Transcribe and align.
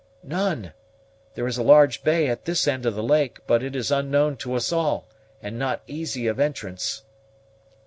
"None. 0.23 0.73
There 1.35 1.45
is 1.45 1.59
a 1.59 1.63
large 1.63 2.03
bay 2.03 2.27
at 2.27 2.45
this 2.45 2.67
end 2.67 2.87
of 2.87 2.95
the 2.95 3.03
lake; 3.03 3.37
but 3.45 3.61
it 3.61 3.75
is 3.75 3.91
unknown 3.91 4.35
to 4.37 4.55
us 4.55 4.71
all, 4.73 5.07
and 5.43 5.59
not 5.59 5.83
easy 5.85 6.25
of 6.25 6.39
entrance." 6.39 7.03